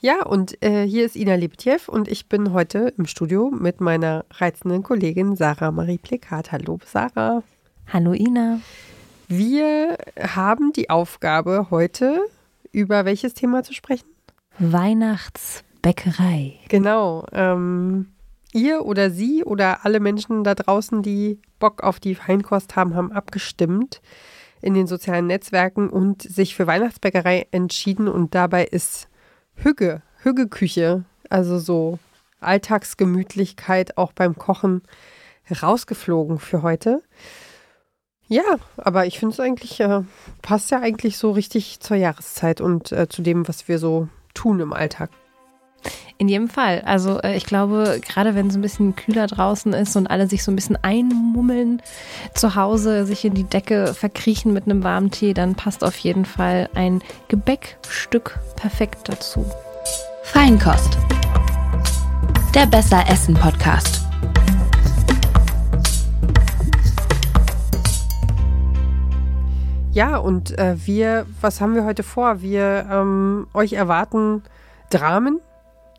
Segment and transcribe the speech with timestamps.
[0.00, 4.24] Ja, und äh, hier ist Ina Lebetjew und ich bin heute im Studio mit meiner
[4.30, 6.52] reizenden Kollegin Sarah Marie Plekat.
[6.52, 7.42] Hallo, Sarah.
[7.92, 8.60] Hallo, Ina.
[9.26, 12.20] Wir haben die Aufgabe, heute
[12.70, 14.06] über welches Thema zu sprechen?
[14.60, 16.60] Weihnachtsbäckerei.
[16.68, 17.26] Genau.
[17.32, 18.12] Ähm,
[18.52, 23.10] ihr oder sie oder alle Menschen da draußen, die Bock auf die Feinkost haben, haben
[23.10, 24.00] abgestimmt
[24.62, 28.06] in den sozialen Netzwerken und sich für Weihnachtsbäckerei entschieden.
[28.06, 29.08] Und dabei ist
[29.62, 31.98] Hügge, Hügge-Küche, also so
[32.40, 34.82] Alltagsgemütlichkeit auch beim Kochen,
[35.62, 37.02] rausgeflogen für heute.
[38.28, 40.02] Ja, aber ich finde es eigentlich, äh,
[40.42, 44.60] passt ja eigentlich so richtig zur Jahreszeit und äh, zu dem, was wir so tun
[44.60, 45.10] im Alltag.
[46.20, 46.82] In jedem Fall.
[46.84, 50.42] Also äh, ich glaube, gerade wenn es ein bisschen kühler draußen ist und alle sich
[50.42, 51.80] so ein bisschen einmummeln
[52.34, 56.24] zu Hause, sich in die Decke verkriechen mit einem warmen Tee, dann passt auf jeden
[56.24, 59.44] Fall ein Gebäckstück perfekt dazu.
[60.24, 60.98] Feinkost.
[62.52, 64.02] Der Besser Essen Podcast.
[69.92, 72.40] Ja, und äh, wir, was haben wir heute vor?
[72.40, 74.42] Wir ähm, euch erwarten
[74.90, 75.40] Dramen,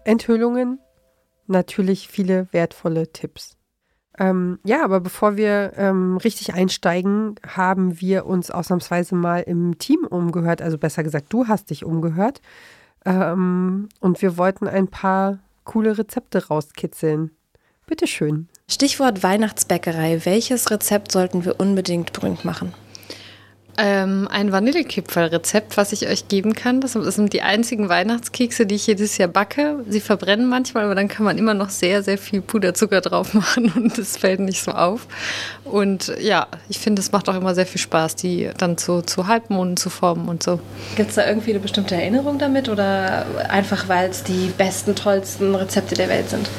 [0.04, 0.80] Enthüllungen,
[1.48, 3.58] natürlich viele wertvolle Tipps.
[4.18, 10.06] Ähm, ja, aber bevor wir ähm, richtig einsteigen, haben wir uns ausnahmsweise mal im Team
[10.06, 10.62] umgehört.
[10.62, 12.42] Also besser gesagt, du hast dich umgehört.
[13.06, 17.32] Ähm, und wir wollten ein paar coole Rezepte rauskitzeln.
[17.88, 18.50] Bitteschön.
[18.68, 20.26] Stichwort Weihnachtsbäckerei.
[20.26, 22.74] Welches Rezept sollten wir unbedingt berühmt machen?
[23.82, 26.82] Ähm, ein Vanillekipferl-Rezept, was ich euch geben kann.
[26.82, 29.86] Das sind die einzigen Weihnachtskekse, die ich jedes Jahr backe.
[29.88, 33.72] Sie verbrennen manchmal, aber dann kann man immer noch sehr, sehr viel Puderzucker drauf machen
[33.74, 35.08] und es fällt nicht so auf.
[35.64, 39.28] Und ja, ich finde, es macht auch immer sehr viel Spaß, die dann zu, zu
[39.28, 40.60] Halbmonden zu formen und so.
[40.98, 45.56] Gibt es da irgendwie eine bestimmte Erinnerung damit oder einfach, weil es die besten, tollsten
[45.56, 46.50] Rezepte der Welt sind?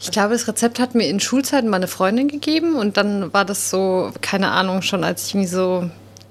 [0.00, 3.70] Ich glaube, das Rezept hat mir in Schulzeiten meine Freundin gegeben und dann war das
[3.70, 5.90] so, keine Ahnung, schon als ich irgendwie so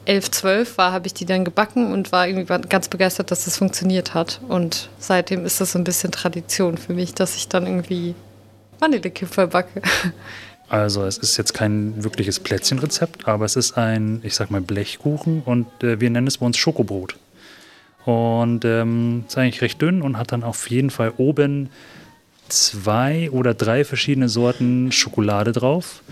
[0.10, 3.58] 11, 12 war, habe ich die dann gebacken und war irgendwie ganz begeistert, dass das
[3.58, 4.42] funktioniert hat.
[4.48, 8.16] Und seitdem ist das so ein bisschen Tradition für mich, dass ich dann irgendwie
[8.80, 9.82] Vanillekipferl backe.
[10.72, 15.42] Also es ist jetzt kein wirkliches Plätzchenrezept, aber es ist ein, ich sag mal, Blechkuchen
[15.44, 17.16] und äh, wir nennen es bei uns Schokobrot.
[18.06, 21.72] Und ähm, ist eigentlich recht dünn und hat dann auf jeden Fall oben
[22.50, 26.04] zwei oder drei verschiedene Sorten Schokolade drauf.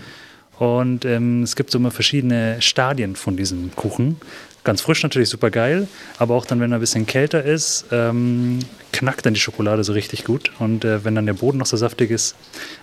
[0.58, 4.20] Und ähm, es gibt so immer verschiedene Stadien von diesem Kuchen.
[4.64, 5.88] Ganz frisch natürlich super geil,
[6.18, 8.58] aber auch dann, wenn er ein bisschen kälter ist, ähm,
[8.92, 10.50] knackt dann die Schokolade so richtig gut.
[10.58, 12.34] Und äh, wenn dann der Boden noch so saftig ist,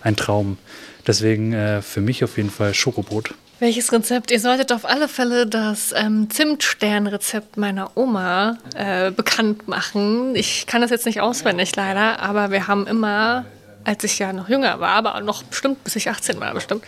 [0.02, 0.58] ein Traum.
[1.06, 3.34] Deswegen äh, für mich auf jeden Fall Schokobrot.
[3.60, 4.32] Welches Rezept?
[4.32, 10.36] Ihr solltet auf alle Fälle das ähm, Zimtsternrezept meiner Oma äh, bekannt machen.
[10.36, 13.46] Ich kann das jetzt nicht auswendig leider, aber wir haben immer
[13.86, 16.84] als ich ja noch jünger war, aber noch bestimmt, bis ich 18 war bestimmt,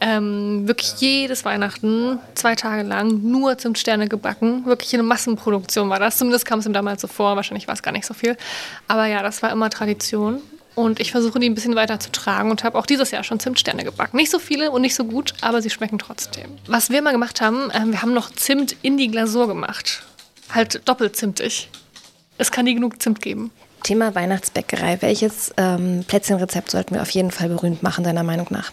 [0.00, 4.66] ähm, wirklich jedes Weihnachten zwei Tage lang nur Zimtsterne gebacken.
[4.66, 6.18] Wirklich eine Massenproduktion war das.
[6.18, 7.36] Zumindest kam es ihm damals so vor.
[7.36, 8.36] Wahrscheinlich war es gar nicht so viel.
[8.86, 10.42] Aber ja, das war immer Tradition.
[10.74, 13.38] Und ich versuche die ein bisschen weiter zu tragen und habe auch dieses Jahr schon
[13.38, 14.16] Zimtsterne gebacken.
[14.16, 16.56] Nicht so viele und nicht so gut, aber sie schmecken trotzdem.
[16.66, 20.02] Was wir mal gemacht haben, äh, wir haben noch Zimt in die Glasur gemacht.
[20.50, 21.68] Halt doppelzimtig.
[22.38, 23.50] Es kann nie genug Zimt geben.
[23.82, 25.00] Thema Weihnachtsbäckerei.
[25.00, 28.72] Welches ähm, Plätzchenrezept sollten wir auf jeden Fall berühmt machen, deiner Meinung nach?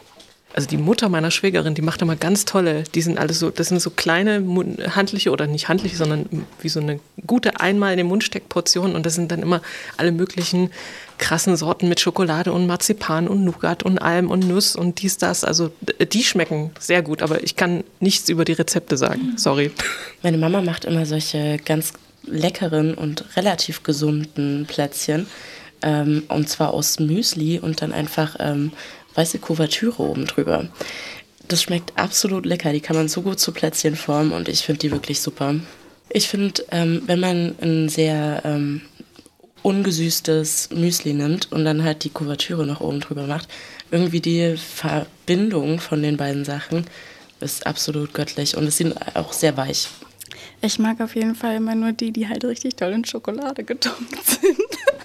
[0.52, 3.68] Also die Mutter meiner Schwägerin, die macht immer ganz tolle, die sind alles so, das
[3.68, 4.44] sind so kleine
[4.96, 6.26] handliche oder nicht handliche, sondern
[6.60, 9.62] wie so eine gute einmal in den Mund Portion und das sind dann immer
[9.98, 10.72] alle möglichen
[11.20, 15.44] krassen Sorten mit Schokolade und Marzipan und Nougat und Alm und Nuss und dies, das.
[15.44, 15.72] Also
[16.12, 19.34] die schmecken sehr gut, aber ich kann nichts über die Rezepte sagen.
[19.36, 19.72] Sorry.
[20.24, 21.94] Meine Mama macht immer solche ganz
[22.24, 25.28] leckeren und relativ gesunden Plätzchen.
[25.82, 28.72] Ähm, und zwar aus Müsli und dann einfach ähm,
[29.16, 30.68] weiße Kuvertüre oben drüber.
[31.48, 32.72] Das schmeckt absolut lecker.
[32.74, 35.56] Die kann man so gut zu Plätzchen formen und ich finde die wirklich super.
[36.10, 38.82] Ich finde, ähm, wenn man ein sehr ähm,
[39.64, 43.48] ungesüßtes Müsli nimmt und dann halt die Kuvertüre noch oben drüber macht,
[43.92, 46.86] irgendwie die Verbindung von den beiden Sachen
[47.40, 49.88] ist absolut göttlich und es sind auch sehr weich.
[50.62, 54.26] Ich mag auf jeden Fall immer nur die, die halt richtig toll in Schokolade getunkt
[54.26, 54.58] sind.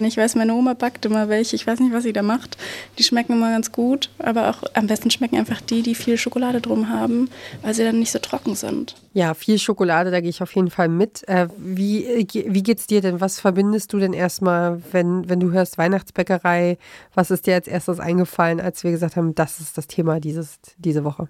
[0.00, 1.56] Ich weiß, meine Oma backt immer welche.
[1.56, 2.56] Ich weiß nicht, was sie da macht.
[2.98, 4.10] Die schmecken immer ganz gut.
[4.18, 7.30] Aber auch am besten schmecken einfach die, die viel Schokolade drum haben,
[7.62, 8.96] weil sie dann nicht so trocken sind.
[9.12, 11.26] Ja, viel Schokolade, da gehe ich auf jeden Fall mit.
[11.28, 13.20] Äh, wie, wie geht's dir denn?
[13.20, 16.78] Was verbindest du denn erstmal, wenn, wenn du hörst Weihnachtsbäckerei?
[17.14, 20.58] Was ist dir als erstes eingefallen, als wir gesagt haben, das ist das Thema dieses,
[20.78, 21.28] diese Woche?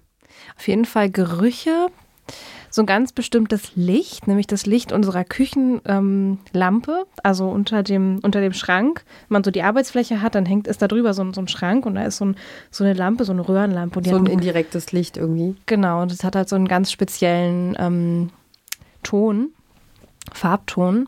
[0.57, 1.87] Auf jeden Fall Gerüche
[2.75, 8.41] so ein ganz bestimmtes Licht, nämlich das Licht unserer Küchenlampe, ähm, also unter dem, unter
[8.41, 9.05] dem Schrank.
[9.29, 11.85] Wenn man so die Arbeitsfläche hat, dann hängt ist da drüber so, so ein Schrank
[11.85, 12.35] und da ist so, ein,
[12.71, 14.01] so eine Lampe, so eine Röhrenlampe.
[14.03, 15.55] so ein indirektes Licht irgendwie.
[15.67, 18.29] Genau, und das hat halt so einen ganz speziellen ähm,
[19.03, 19.51] Ton,
[20.33, 21.07] Farbton.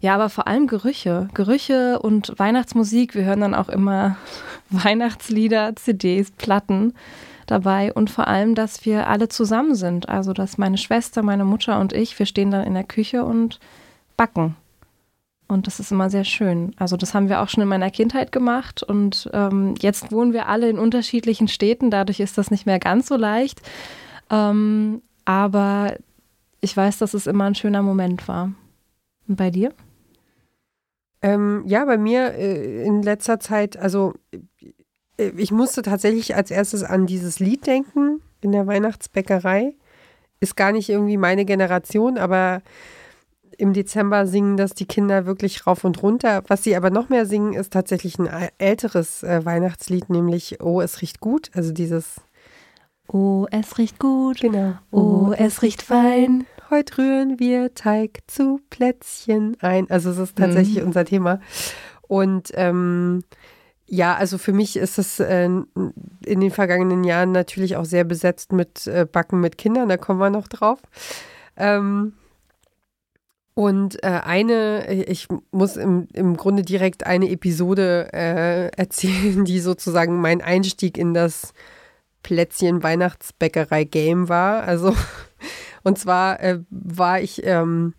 [0.00, 1.28] Ja, aber vor allem Gerüche.
[1.34, 3.16] Gerüche und Weihnachtsmusik.
[3.16, 4.16] Wir hören dann auch immer
[4.70, 6.94] Weihnachtslieder, CDs, Platten
[7.50, 10.08] dabei und vor allem, dass wir alle zusammen sind.
[10.08, 13.58] Also, dass meine Schwester, meine Mutter und ich, wir stehen dann in der Küche und
[14.16, 14.56] backen.
[15.48, 16.72] Und das ist immer sehr schön.
[16.76, 18.82] Also das haben wir auch schon in meiner Kindheit gemacht.
[18.82, 21.90] Und ähm, jetzt wohnen wir alle in unterschiedlichen Städten.
[21.90, 23.62] Dadurch ist das nicht mehr ganz so leicht.
[24.28, 25.96] Ähm, aber
[26.60, 28.52] ich weiß, dass es immer ein schöner Moment war.
[29.26, 29.72] Und bei dir?
[31.22, 34.14] Ähm, ja, bei mir äh, in letzter Zeit, also
[35.18, 39.74] ich musste tatsächlich als erstes an dieses Lied denken in der Weihnachtsbäckerei.
[40.40, 42.62] Ist gar nicht irgendwie meine Generation, aber
[43.56, 46.44] im Dezember singen das die Kinder wirklich rauf und runter.
[46.46, 48.28] Was sie aber noch mehr singen, ist tatsächlich ein
[48.58, 51.50] älteres äh, Weihnachtslied, nämlich Oh, es riecht gut.
[51.54, 52.20] Also dieses
[53.08, 54.40] Oh, es riecht gut.
[54.40, 54.74] Genau.
[54.92, 56.46] Oh, es riecht fein.
[56.70, 59.90] Heute rühren wir Teig zu Plätzchen ein.
[59.90, 60.88] Also es ist tatsächlich mhm.
[60.88, 61.40] unser Thema.
[62.06, 63.24] Und ähm,
[63.88, 68.52] ja, also für mich ist es äh, in den vergangenen Jahren natürlich auch sehr besetzt
[68.52, 70.80] mit äh, Backen mit Kindern, da kommen wir noch drauf.
[71.56, 72.12] Ähm,
[73.54, 80.20] und äh, eine, ich muss im, im Grunde direkt eine Episode äh, erzählen, die sozusagen
[80.20, 81.54] mein Einstieg in das
[82.22, 84.62] Plätzchen Weihnachtsbäckerei Game war.
[84.62, 84.94] Also,
[85.82, 87.94] und zwar äh, war ich ähm,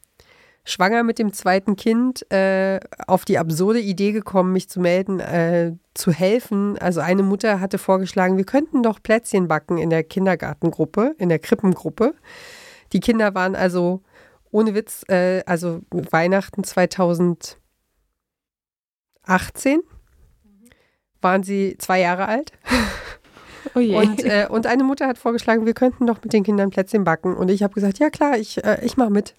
[0.69, 5.73] schwanger mit dem zweiten Kind äh, auf die absurde Idee gekommen, mich zu melden, äh,
[5.93, 6.77] zu helfen.
[6.77, 11.39] Also eine Mutter hatte vorgeschlagen, wir könnten doch Plätzchen backen in der Kindergartengruppe, in der
[11.39, 12.13] Krippengruppe.
[12.93, 14.01] Die Kinder waren also
[14.51, 17.59] ohne Witz, äh, also Weihnachten 2018
[21.21, 22.51] waren sie zwei Jahre alt.
[23.75, 27.03] Oh und, äh, und eine Mutter hat vorgeschlagen, wir könnten doch mit den Kindern Plätzchen
[27.03, 27.35] backen.
[27.35, 29.35] Und ich habe gesagt, ja klar, ich, äh, ich mache mit.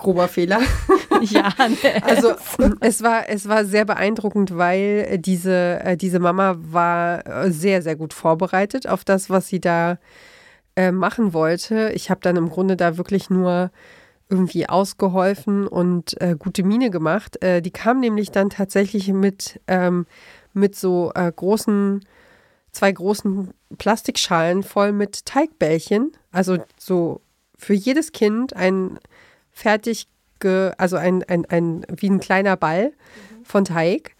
[0.00, 0.60] Grober Fehler.
[1.20, 2.02] ja, ne.
[2.02, 2.32] also
[2.80, 7.96] es war, es war sehr beeindruckend, weil diese, äh, diese Mama war äh, sehr, sehr
[7.96, 9.98] gut vorbereitet auf das, was sie da
[10.74, 11.90] äh, machen wollte.
[11.94, 13.70] Ich habe dann im Grunde da wirklich nur
[14.28, 17.42] irgendwie ausgeholfen und äh, gute Miene gemacht.
[17.42, 20.06] Äh, die kam nämlich dann tatsächlich mit, ähm,
[20.52, 22.04] mit so großen
[22.72, 26.12] zwei großen Plastikschalen voll mit Teigbällchen.
[26.30, 27.20] Also so
[27.58, 28.98] für jedes Kind ein
[29.52, 30.08] fertig,
[30.40, 32.92] ge, also ein, ein, ein, wie ein kleiner Ball
[33.44, 34.16] von Teig,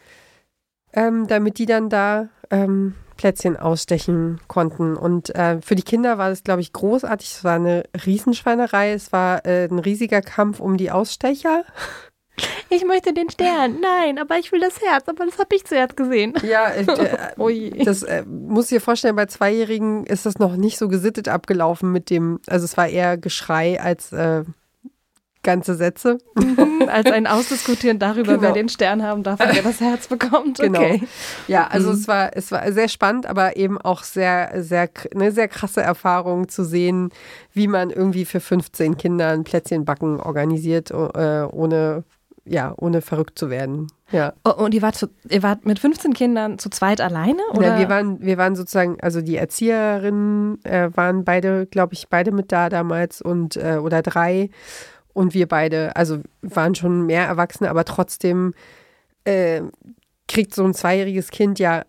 [0.93, 4.97] ähm, damit die dann da ähm, Plätzchen ausstechen konnten.
[4.97, 7.29] Und äh, für die Kinder war das, glaube ich, großartig.
[7.29, 8.93] Es war eine Riesenschweinerei.
[8.93, 11.65] Es war äh, ein riesiger Kampf um die Ausstecher.
[12.71, 13.81] Ich möchte den Stern.
[13.81, 15.07] Nein, aber ich will das Herz.
[15.07, 16.33] Aber das habe ich zuerst gesehen.
[16.43, 16.83] Ja, äh,
[17.37, 21.29] äh das äh, muss ich dir vorstellen, bei Zweijährigen ist das noch nicht so gesittet
[21.29, 24.45] abgelaufen mit dem, also es war eher Geschrei als äh,
[25.43, 26.19] ganze Sätze.
[26.35, 28.43] Mhm, als ein Ausdiskutieren darüber, genau.
[28.43, 30.59] wer den Stern haben darf und wer das Herz bekommt.
[30.59, 30.81] Genau.
[30.81, 31.03] Okay.
[31.49, 31.95] Ja, also mhm.
[31.95, 36.49] es war, es war sehr spannend, aber eben auch sehr, sehr, eine sehr krasse Erfahrung
[36.49, 37.11] zu sehen,
[37.53, 42.05] wie man irgendwie für 15 Kinder ein Plätzchenbacken organisiert, äh, ohne
[42.45, 43.89] ja, ohne verrückt zu werden.
[44.11, 44.33] Ja.
[44.45, 47.41] Oh, und ihr wart, zu, ihr wart mit 15 Kindern zu zweit alleine?
[47.53, 47.69] Oder?
[47.69, 52.33] Ja, wir waren, wir waren sozusagen, also die Erzieherinnen äh, waren beide, glaube ich, beide
[52.33, 54.51] mit da damals und äh, oder drei.
[55.13, 58.55] Und wir beide, also waren schon mehr Erwachsene, aber trotzdem
[59.25, 59.63] äh,
[60.29, 61.83] kriegt so ein zweijähriges Kind ja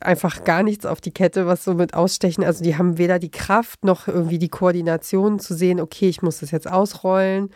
[0.00, 2.44] einfach gar nichts auf die Kette, was so mit Ausstechen.
[2.44, 6.38] Also die haben weder die Kraft noch irgendwie die Koordination zu sehen, okay, ich muss
[6.38, 7.50] das jetzt ausrollen.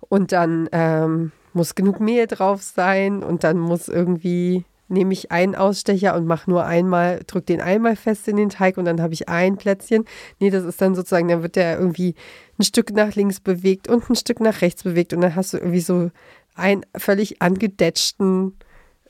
[0.00, 4.64] Und dann ähm, muss genug Mehl drauf sein und dann muss irgendwie
[4.94, 8.78] nehme ich einen Ausstecher und mache nur einmal, drücke den einmal fest in den Teig
[8.78, 10.04] und dann habe ich ein Plätzchen.
[10.40, 12.14] Nee, das ist dann sozusagen, dann wird der irgendwie
[12.58, 15.58] ein Stück nach links bewegt und ein Stück nach rechts bewegt und dann hast du
[15.58, 16.10] irgendwie so
[16.54, 18.56] einen völlig angedetschten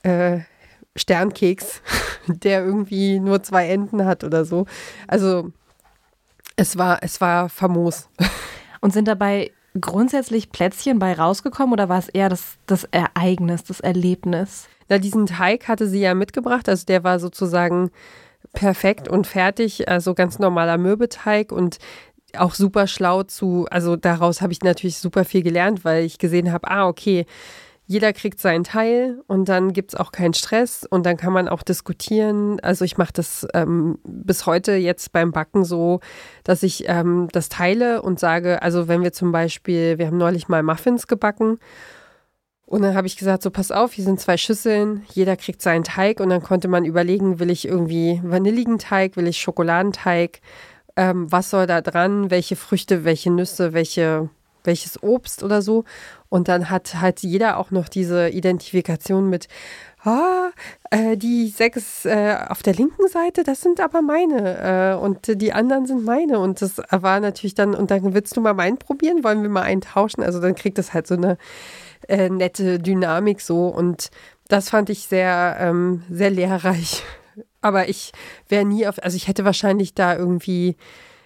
[0.03, 0.41] äh,
[0.97, 1.83] Sternkeks,
[2.27, 4.67] der irgendwie nur zwei Enden hat oder so.
[5.07, 5.53] Also
[6.57, 8.09] es war, es war famos.
[8.81, 9.51] Und sind dabei
[9.81, 14.69] grundsätzlich Plätzchen bei rausgekommen oder war es eher das, das Ereignis, das Erlebnis?
[14.89, 17.91] Na, diesen Teig hatte sie ja mitgebracht, also der war sozusagen
[18.53, 21.79] perfekt und fertig, also ganz normaler Mürbeteig und
[22.37, 26.53] auch super schlau zu, also daraus habe ich natürlich super viel gelernt, weil ich gesehen
[26.53, 27.27] habe, ah, okay,
[27.87, 31.49] jeder kriegt seinen Teil und dann gibt es auch keinen Stress und dann kann man
[31.49, 32.59] auch diskutieren.
[32.61, 36.01] Also ich mache das ähm, bis heute jetzt beim Backen so,
[36.45, 40.49] dass ich ähm, das teile und sage, also wenn wir zum Beispiel, wir haben neulich
[40.49, 41.59] mal Muffins gebacken
[42.67, 45.85] und dann habe ich gesagt, so pass auf, hier sind zwei Schüsseln, jeder kriegt seinen
[45.85, 50.41] Teig und dann konnte man überlegen, will ich irgendwie vanilligen Teig, will ich Schokoladenteig,
[50.97, 54.31] ähm, was soll da dran, welche Früchte, welche Nüsse, welche,
[54.65, 55.85] welches Obst oder so.
[56.31, 59.49] Und dann hat halt jeder auch noch diese Identifikation mit,
[60.03, 60.51] ah,
[60.91, 65.53] äh, die sechs äh, auf der linken Seite, das sind aber meine äh, und die
[65.53, 66.39] anderen sind meine.
[66.39, 69.63] Und das war natürlich dann, und dann willst du mal meinen probieren, wollen wir mal
[69.63, 70.23] einen tauschen?
[70.23, 71.37] Also dann kriegt das halt so eine
[72.09, 74.11] äh, nette Dynamik so und
[74.49, 77.03] das fand ich sehr, ähm, sehr lehrreich.
[77.61, 78.13] Aber ich
[78.49, 80.77] wäre nie auf, also ich hätte wahrscheinlich da irgendwie,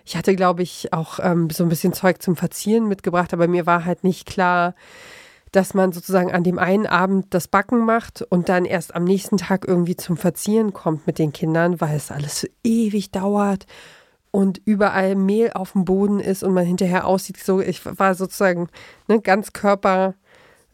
[0.04, 3.66] ich hatte glaube ich auch ähm, so ein bisschen Zeug zum Verzieren mitgebracht, aber mir
[3.66, 4.74] war halt nicht klar,
[5.50, 9.36] dass man sozusagen an dem einen Abend das Backen macht und dann erst am nächsten
[9.36, 13.66] Tag irgendwie zum Verzieren kommt mit den Kindern, weil es alles so ewig dauert
[14.30, 18.68] und überall Mehl auf dem Boden ist und man hinterher aussieht, so ich war sozusagen
[19.08, 20.14] ne, ganz Körper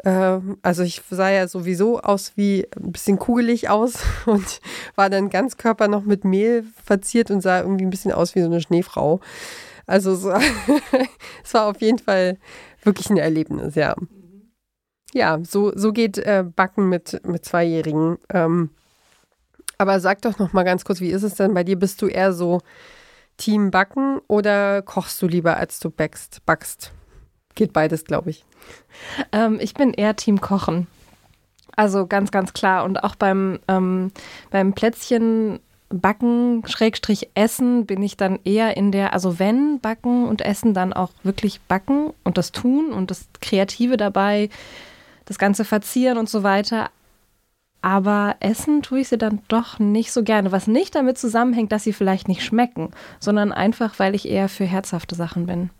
[0.04, 3.94] also ich sah ja sowieso aus wie ein bisschen kugelig aus
[4.26, 4.60] und
[4.96, 8.40] war dann ganz Körper noch mit Mehl verziert und sah irgendwie ein bisschen aus wie
[8.40, 9.20] so eine Schneefrau.
[9.86, 10.30] Also so,
[11.44, 12.38] es war auf jeden Fall
[12.82, 13.94] wirklich ein Erlebnis, ja.
[15.12, 18.18] Ja, so, so geht äh, Backen mit, mit Zweijährigen.
[18.30, 18.70] Ähm,
[19.78, 21.78] aber sag doch noch mal ganz kurz, wie ist es denn bei dir?
[21.78, 22.60] Bist du eher so
[23.36, 26.92] Team Backen oder kochst du lieber, als du backst, backst?
[27.54, 28.44] Geht beides, glaube ich.
[29.32, 30.86] Ähm, ich bin eher Team Kochen.
[31.76, 32.84] Also ganz, ganz klar.
[32.84, 34.12] Und auch beim, ähm,
[34.50, 40.42] beim Plätzchen Backen, Schrägstrich Essen, bin ich dann eher in der, also wenn Backen und
[40.42, 44.48] Essen, dann auch wirklich backen und das tun und das Kreative dabei,
[45.26, 46.90] das ganze Verzieren und so weiter.
[47.80, 50.52] Aber essen tue ich sie dann doch nicht so gerne.
[50.52, 54.64] Was nicht damit zusammenhängt, dass sie vielleicht nicht schmecken, sondern einfach, weil ich eher für
[54.64, 55.70] herzhafte Sachen bin.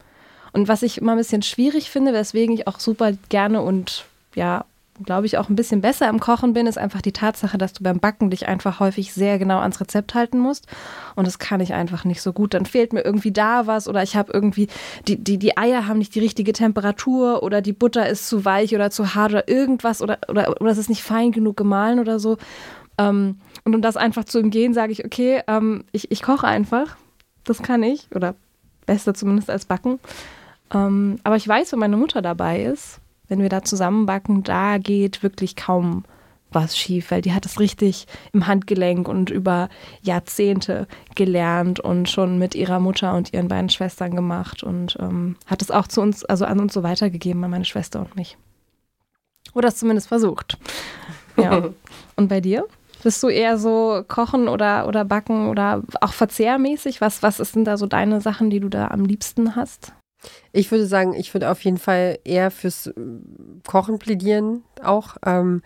[0.55, 4.05] Und was ich immer ein bisschen schwierig finde, weswegen ich auch super gerne und
[4.37, 4.65] ja,
[5.03, 7.83] glaube ich, auch ein bisschen besser im Kochen bin, ist einfach die Tatsache, dass du
[7.83, 10.69] beim Backen dich einfach häufig sehr genau ans Rezept halten musst.
[11.17, 12.55] Und das kann ich einfach nicht so gut.
[12.55, 14.69] Dann fehlt mir irgendwie da was oder ich habe irgendwie,
[15.09, 18.77] die, die, die Eier haben nicht die richtige Temperatur oder die Butter ist zu weich
[18.77, 22.21] oder zu hart oder irgendwas oder, oder, oder es ist nicht fein genug gemahlen oder
[22.21, 22.39] so.
[22.97, 26.97] Ähm, und um das einfach zu umgehen, sage ich, okay, ähm, ich, ich koche einfach.
[27.43, 28.07] Das kann ich.
[28.15, 28.37] Oder
[28.87, 29.99] besser zumindest als Backen.
[30.73, 35.23] Ähm, aber ich weiß, wenn meine Mutter dabei ist, wenn wir da zusammenbacken, da geht
[35.23, 36.04] wirklich kaum
[36.54, 39.68] was schief, weil die hat es richtig im Handgelenk und über
[40.02, 45.62] Jahrzehnte gelernt und schon mit ihrer Mutter und ihren beiden Schwestern gemacht und ähm, hat
[45.62, 48.37] es auch zu uns, also an uns so weitergegeben, an meine Schwester und mich.
[49.52, 50.59] Oder es zumindest versucht.
[51.37, 51.71] Ja.
[52.14, 52.64] und bei dir?
[53.02, 57.00] Bist du eher so kochen oder, oder backen oder auch verzehrmäßig?
[57.00, 59.92] Was, was sind da so deine Sachen, die du da am liebsten hast?
[60.52, 62.93] Ich würde sagen, ich würde auf jeden Fall eher fürs äh,
[63.66, 65.62] Kochen plädieren auch, ähm,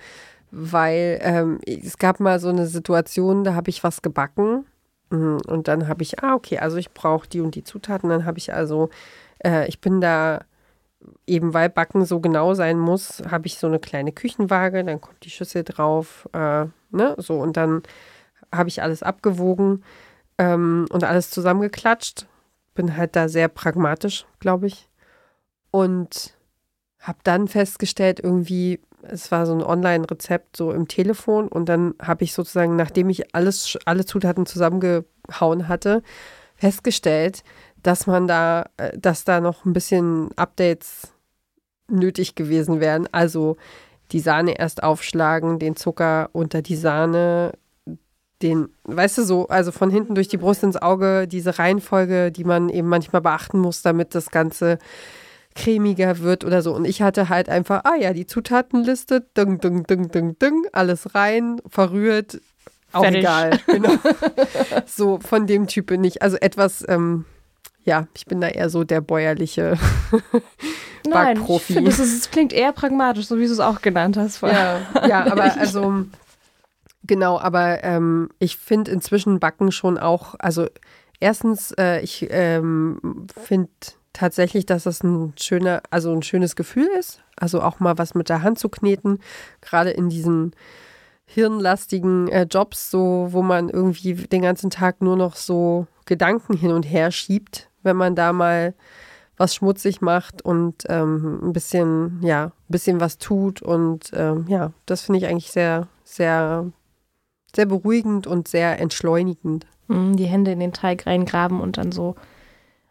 [0.50, 4.64] weil ähm, es gab mal so eine Situation, da habe ich was gebacken
[5.10, 8.24] mhm, und dann habe ich, ah okay, also ich brauche die und die Zutaten, dann
[8.24, 8.90] habe ich also,
[9.44, 10.40] äh, ich bin da
[11.26, 15.24] eben weil Backen so genau sein muss, habe ich so eine kleine Küchenwaage, dann kommt
[15.24, 17.82] die Schüssel drauf, äh, ne, so und dann
[18.52, 19.84] habe ich alles abgewogen
[20.38, 22.26] ähm, und alles zusammengeklatscht
[22.78, 24.88] bin halt da sehr pragmatisch, glaube ich.
[25.73, 26.38] Und
[27.00, 32.23] habe dann festgestellt, irgendwie, es war so ein Online-Rezept so im Telefon und dann habe
[32.23, 36.04] ich sozusagen, nachdem ich alles, alle Zutaten zusammengehauen hatte,
[36.54, 37.42] festgestellt,
[37.82, 41.12] dass man da, äh, dass da noch ein bisschen Updates
[41.88, 43.08] nötig gewesen wären.
[43.11, 43.56] Also
[44.12, 47.54] die Sahne erst aufschlagen, den Zucker unter die Sahne
[48.42, 52.45] den, weißt du, so, also von hinten durch die Brust ins Auge, diese Reihenfolge, die
[52.45, 54.78] man eben manchmal beachten muss, damit das Ganze
[55.54, 56.73] cremiger wird oder so.
[56.75, 61.14] Und ich hatte halt einfach, ah ja, die Zutatenliste, dung, dung, dung, dung, dung, alles
[61.14, 62.40] rein, verrührt,
[62.92, 63.21] auch Fertig.
[63.21, 63.59] egal.
[63.66, 63.92] Genau.
[64.87, 66.23] so von dem Typ bin ich.
[66.23, 67.25] Also etwas, ähm,
[67.85, 69.76] ja, ich bin da eher so der bäuerliche
[71.11, 71.75] Backprofi.
[71.75, 74.40] Nein, ich finde, es klingt eher pragmatisch, so wie du es auch genannt hast.
[74.42, 76.04] Ja, ja, aber also
[77.08, 80.66] Genau, aber ähm, ich finde inzwischen Backen schon auch, also
[81.18, 83.70] erstens, äh, ich ähm, finde
[84.12, 87.22] tatsächlich, dass das ein schöner, also ein schönes Gefühl ist.
[87.34, 89.20] Also auch mal was mit der Hand zu kneten,
[89.62, 90.54] gerade in diesen
[91.24, 96.72] hirnlastigen äh, Jobs, so wo man irgendwie den ganzen Tag nur noch so Gedanken hin
[96.72, 98.74] und her schiebt, wenn man da mal
[99.38, 103.62] was schmutzig macht und ähm, ein bisschen, ja, ein bisschen was tut.
[103.62, 106.70] Und ähm, ja, das finde ich eigentlich sehr, sehr,
[107.54, 109.66] sehr beruhigend und sehr entschleunigend.
[109.88, 112.14] Mhm, Die Hände in den Teig reingraben und dann so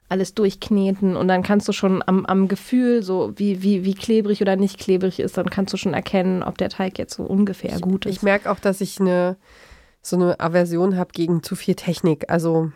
[0.10, 4.42] alles durchkneten und dann kannst du schon am, am Gefühl, so wie, wie, wie klebrig
[4.42, 7.78] oder nicht klebrig ist, dann kannst du schon erkennen, ob der Teig jetzt so ungefähr
[7.82, 8.16] gut ist.
[8.16, 9.36] Ich merke auch, dass ich eine
[10.02, 12.30] so eine Aversion habe gegen zu viel Technik.
[12.30, 12.72] Also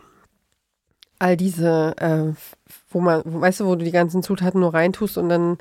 [1.19, 2.33] all diese, äh,
[2.89, 5.57] wo man, weißt du, wo du die ganzen Zutaten nur reintust und dann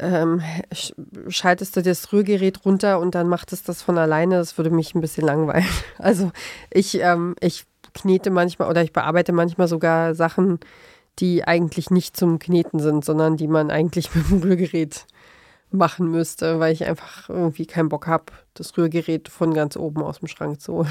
[0.00, 0.42] ähm,
[0.72, 0.94] sch-
[1.28, 4.36] schaltest du das Rührgerät runter und dann macht es das von alleine.
[4.36, 5.66] Das würde mich ein bisschen langweilen.
[5.98, 6.32] Also
[6.70, 7.64] ich, ähm, ich
[7.94, 10.58] knete manchmal oder ich bearbeite manchmal sogar Sachen,
[11.18, 15.06] die eigentlich nicht zum Kneten sind, sondern die man eigentlich mit dem Rührgerät
[15.70, 20.18] machen müsste, weil ich einfach irgendwie keinen Bock habe, das Rührgerät von ganz oben aus
[20.18, 20.88] dem Schrank zu holen.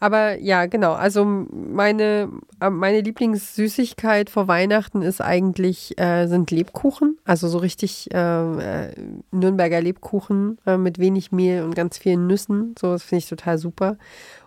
[0.00, 0.92] Aber ja, genau.
[0.92, 7.18] Also meine, äh, meine Lieblingssüßigkeit vor Weihnachten ist eigentlich, äh, sind Lebkuchen.
[7.24, 8.94] Also so richtig äh, äh,
[9.30, 12.74] Nürnberger Lebkuchen äh, mit wenig Mehl und ganz vielen Nüssen.
[12.78, 13.96] So, das finde ich total super.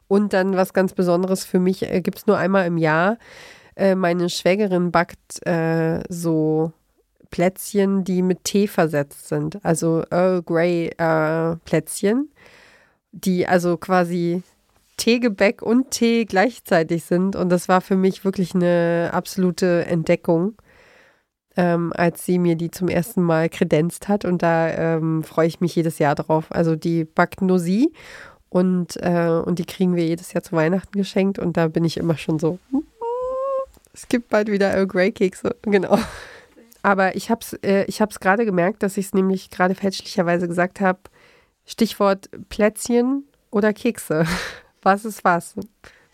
[0.08, 3.18] Und dann was ganz Besonderes für mich, äh, gibt es nur einmal im Jahr.
[3.76, 5.18] Äh, meine Schwägerin backt
[6.10, 6.72] so
[7.30, 9.64] Plätzchen, die mit Tee versetzt sind.
[9.64, 10.92] Also Earl Grey
[11.66, 12.32] Plätzchen,
[13.12, 14.42] die also quasi
[14.98, 17.36] Teegebäck und Tee gleichzeitig sind.
[17.36, 20.56] Und das war für mich wirklich eine absolute Entdeckung,
[21.56, 24.26] ähm, als sie mir die zum ersten Mal kredenzt hat.
[24.26, 26.48] Und da ähm, freue ich mich jedes Jahr drauf.
[26.50, 27.94] Also die backt nur sie
[28.50, 31.40] und, äh, und die kriegen wir jedes Jahr zu Weihnachten geschenkt.
[31.40, 32.60] Und da bin ich immer schon so,
[33.94, 35.56] es gibt bald wieder Earl Grey Kekse.
[35.64, 35.98] Genau.
[36.84, 37.86] Aber ich habe es äh,
[38.20, 41.00] gerade gemerkt, dass ich es nämlich gerade fälschlicherweise gesagt habe.
[41.66, 44.26] Stichwort Plätzchen oder Kekse.
[44.88, 45.54] Was ist was?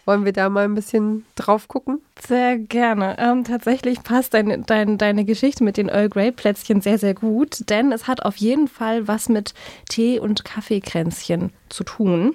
[0.03, 2.01] Wollen wir da mal ein bisschen drauf gucken?
[2.19, 3.17] Sehr gerne.
[3.19, 7.69] Ähm, tatsächlich passt deine, dein, deine Geschichte mit den Earl Grey Plätzchen sehr, sehr gut,
[7.69, 9.53] denn es hat auf jeden Fall was mit
[9.89, 12.33] Tee- und Kaffeekränzchen zu tun.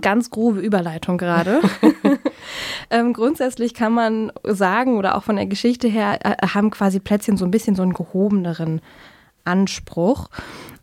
[0.00, 1.60] Ganz grobe Überleitung gerade.
[2.90, 7.36] ähm, grundsätzlich kann man sagen, oder auch von der Geschichte her, äh, haben quasi Plätzchen
[7.36, 8.80] so ein bisschen so einen gehobeneren
[9.44, 10.28] Anspruch.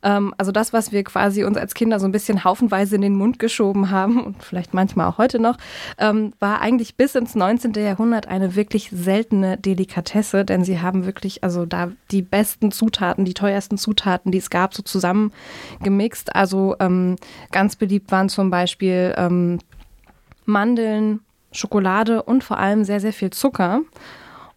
[0.03, 3.15] Ähm, also das, was wir quasi uns als Kinder so ein bisschen haufenweise in den
[3.15, 5.57] Mund geschoben haben und vielleicht manchmal auch heute noch,
[5.97, 7.73] ähm, war eigentlich bis ins 19.
[7.73, 13.33] Jahrhundert eine wirklich seltene Delikatesse, denn sie haben wirklich, also da die besten Zutaten, die
[13.33, 16.35] teuersten Zutaten, die es gab, so zusammengemixt.
[16.35, 17.15] Also ähm,
[17.51, 19.59] ganz beliebt waren zum Beispiel ähm,
[20.45, 23.81] Mandeln, Schokolade und vor allem sehr, sehr viel Zucker.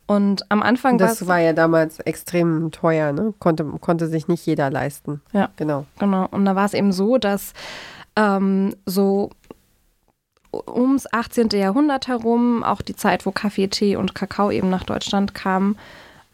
[0.06, 3.34] Und am Anfang war Das war ja damals extrem teuer, ne?
[3.38, 5.20] Konnte, konnte sich nicht jeder leisten.
[5.32, 5.48] Ja.
[5.56, 5.84] Genau.
[5.98, 6.28] Genau.
[6.30, 7.52] Und da war es eben so, dass
[8.14, 9.30] ähm, so
[10.52, 11.48] ums 18.
[11.50, 15.76] Jahrhundert herum, auch die Zeit, wo Kaffee, Tee und Kakao eben nach Deutschland kamen,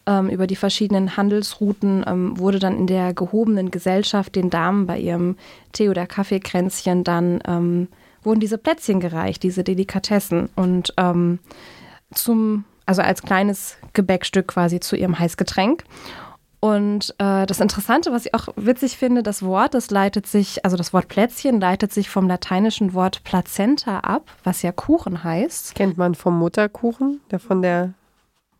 [0.05, 4.99] ähm, über die verschiedenen Handelsrouten ähm, wurde dann in der gehobenen Gesellschaft den Damen bei
[4.99, 5.37] ihrem
[5.71, 7.87] Tee- oder Kaffeekränzchen dann ähm,
[8.21, 10.49] wurden diese Plätzchen gereicht, diese Delikatessen.
[10.55, 11.39] Und ähm,
[12.13, 15.83] zum, also als kleines Gebäckstück quasi zu ihrem Heißgetränk.
[16.59, 20.77] Und äh, das Interessante, was ich auch witzig finde, das Wort, das leitet sich, also
[20.77, 25.75] das Wort Plätzchen leitet sich vom lateinischen Wort Plazenta ab, was ja Kuchen heißt.
[25.75, 27.93] Kennt man vom Mutterkuchen, der von der,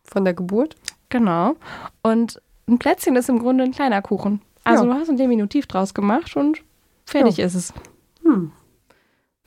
[0.04, 0.76] von der Geburt?
[1.08, 1.54] Genau.
[2.02, 4.42] Und ein Plätzchen ist im Grunde ein kleiner Kuchen.
[4.64, 4.92] Also Ja.
[4.92, 6.62] du hast ein Diminutiv draus gemacht und
[7.06, 7.72] fertig ist es.
[8.22, 8.52] Hm.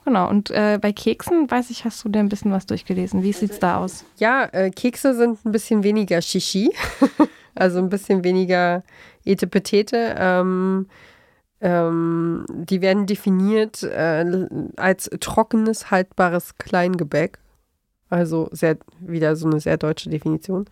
[0.07, 0.29] Genau.
[0.29, 3.23] Und äh, bei Keksen, weiß ich, hast du dir ein bisschen was durchgelesen.
[3.23, 4.05] Wie sieht's da aus?
[4.15, 6.71] Ja, äh, Kekse sind ein bisschen weniger Shishi,
[7.55, 8.83] also ein bisschen weniger
[9.25, 10.15] Etepetete.
[10.17, 10.87] Ähm,
[11.59, 17.39] ähm, die werden definiert äh, als trockenes, haltbares Kleingebäck.
[18.09, 20.69] Also sehr, wieder so eine sehr deutsche Definition.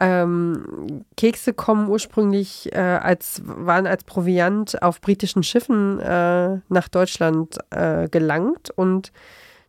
[0.00, 7.58] Ähm, Kekse kommen ursprünglich äh, als, waren als Proviant auf britischen Schiffen äh, nach Deutschland
[7.70, 9.12] äh, gelangt und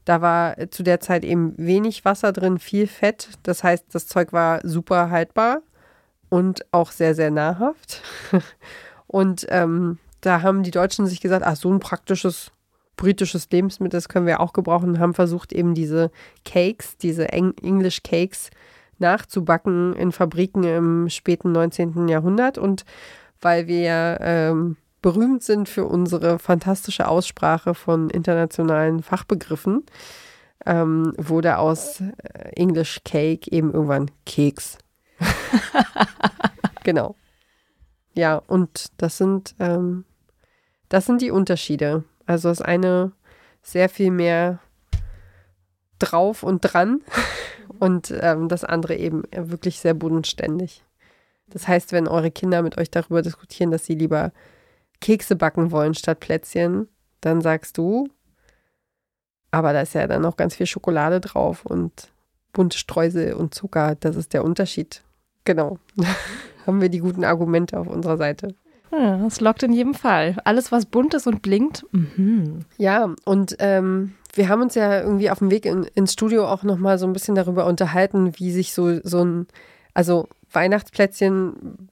[0.05, 3.29] da war zu der Zeit eben wenig Wasser drin, viel Fett.
[3.43, 5.61] Das heißt, das Zeug war super haltbar
[6.29, 8.01] und auch sehr, sehr nahrhaft.
[9.07, 12.51] Und ähm, da haben die Deutschen sich gesagt, ach, so ein praktisches
[12.95, 16.11] britisches Lebensmittel, das können wir auch gebrauchen, haben versucht, eben diese
[16.45, 18.51] Cakes, diese Eng English Cakes
[19.01, 22.07] nachzubacken in Fabriken im späten 19.
[22.07, 22.57] Jahrhundert.
[22.57, 22.85] Und
[23.41, 29.83] weil wir ähm, berühmt sind für unsere fantastische Aussprache von internationalen Fachbegriffen,
[30.65, 34.77] ähm, wurde aus äh, English Cake eben irgendwann Keks.
[36.83, 37.15] genau.
[38.13, 40.05] Ja, und das sind, ähm,
[40.89, 42.03] das sind die Unterschiede.
[42.25, 43.11] Also das eine
[43.63, 44.59] sehr viel mehr
[45.99, 47.01] drauf und dran
[47.81, 50.83] Und ähm, das andere eben wirklich sehr bodenständig.
[51.47, 54.31] Das heißt, wenn eure Kinder mit euch darüber diskutieren, dass sie lieber
[54.99, 56.87] Kekse backen wollen statt Plätzchen,
[57.21, 58.07] dann sagst du,
[59.49, 62.11] aber da ist ja dann noch ganz viel Schokolade drauf und
[62.53, 63.95] bunte Streusel und Zucker.
[63.99, 65.01] Das ist der Unterschied.
[65.43, 65.79] Genau.
[66.67, 68.53] Haben wir die guten Argumente auf unserer Seite.
[68.91, 70.37] Ja, das lockt in jedem Fall.
[70.43, 71.83] Alles, was bunt ist und blinkt.
[71.93, 72.65] Mhm.
[72.77, 76.63] Ja, und ähm, wir haben uns ja irgendwie auf dem Weg in, ins Studio auch
[76.63, 79.47] nochmal so ein bisschen darüber unterhalten, wie sich so, so ein,
[79.93, 81.89] also Weihnachtsplätzchen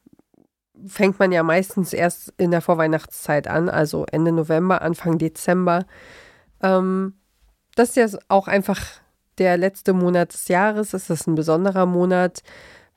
[0.88, 5.86] fängt man ja meistens erst in der Vorweihnachtszeit an, also Ende November, Anfang Dezember.
[6.62, 7.16] Ähm,
[7.76, 8.80] das ist ja auch einfach
[9.38, 10.94] der letzte Monat des Jahres.
[10.94, 12.44] Es ist ein besonderer Monat.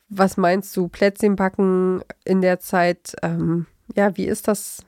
[0.08, 3.14] Was meinst du, Plätzchen backen in der Zeit?
[3.22, 4.84] Ähm, ja, wie ist das?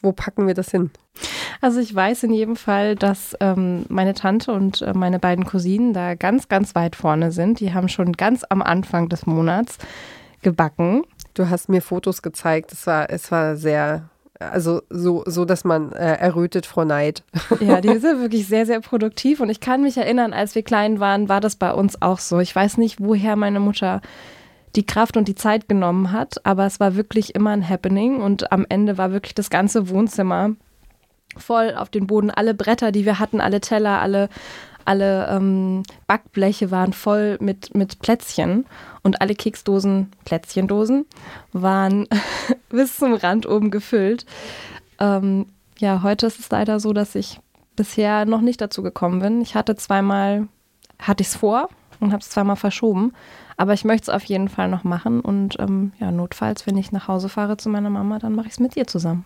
[0.00, 0.90] Wo packen wir das hin?
[1.60, 5.92] Also ich weiß in jedem Fall, dass ähm, meine Tante und äh, meine beiden Cousinen
[5.92, 7.60] da ganz, ganz weit vorne sind.
[7.60, 9.78] Die haben schon ganz am Anfang des Monats
[10.42, 11.04] gebacken.
[11.34, 12.72] Du hast mir Fotos gezeigt.
[12.72, 17.22] Es war, es war sehr, also so, so dass man äh, errötet vor Neid.
[17.60, 19.40] Ja, die sind wirklich sehr, sehr produktiv.
[19.40, 22.38] Und ich kann mich erinnern, als wir klein waren, war das bei uns auch so.
[22.40, 24.00] Ich weiß nicht, woher meine Mutter
[24.76, 28.52] die Kraft und die Zeit genommen hat, aber es war wirklich immer ein Happening und
[28.52, 30.50] am Ende war wirklich das ganze Wohnzimmer
[31.38, 32.30] voll auf den Boden.
[32.30, 34.28] Alle Bretter, die wir hatten, alle Teller, alle,
[34.84, 38.66] alle ähm, Backbleche waren voll mit, mit Plätzchen
[39.02, 41.06] und alle Keksdosen, Plätzchendosen,
[41.52, 42.06] waren
[42.70, 44.26] bis zum Rand oben gefüllt.
[44.98, 45.46] Ähm,
[45.78, 47.40] ja, heute ist es leider so, dass ich
[47.74, 49.42] bisher noch nicht dazu gekommen bin.
[49.42, 50.48] Ich hatte zweimal,
[50.98, 51.68] hatte ich es vor
[52.00, 53.12] und habe es zweimal verschoben.
[53.56, 56.92] Aber ich möchte es auf jeden Fall noch machen und ähm, ja, notfalls, wenn ich
[56.92, 59.24] nach Hause fahre zu meiner Mama, dann mache ich es mit ihr zusammen.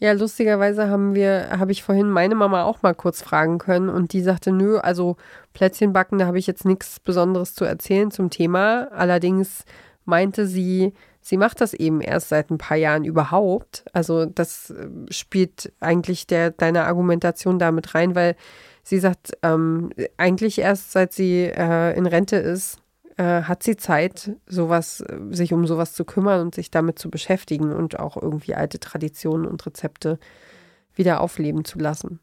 [0.00, 4.12] Ja, lustigerweise haben wir, habe ich vorhin meine Mama auch mal kurz fragen können und
[4.12, 5.16] die sagte, nö, also
[5.54, 8.88] Plätzchen backen, da habe ich jetzt nichts Besonderes zu erzählen zum Thema.
[8.92, 9.64] Allerdings
[10.04, 13.84] meinte sie, sie macht das eben erst seit ein paar Jahren überhaupt.
[13.92, 18.36] Also das äh, spielt eigentlich der deine Argumentation damit rein, weil
[18.84, 22.78] sie sagt, ähm, eigentlich erst seit sie äh, in Rente ist,
[23.18, 27.72] äh, hat sie Zeit, sowas, sich um sowas zu kümmern und sich damit zu beschäftigen
[27.72, 30.18] und auch irgendwie alte Traditionen und Rezepte
[30.94, 32.20] wieder aufleben zu lassen.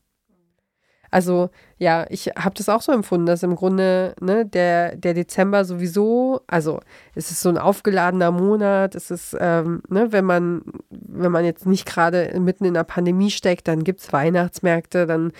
[1.11, 5.63] Also ja, ich habe das auch so empfunden, dass im Grunde ne, der, der Dezember
[5.63, 6.79] sowieso, also
[7.13, 11.65] es ist so ein aufgeladener Monat, es ist, ähm, ne, wenn man, wenn man jetzt
[11.65, 15.31] nicht gerade mitten in der Pandemie steckt, dann gibt es Weihnachtsmärkte, dann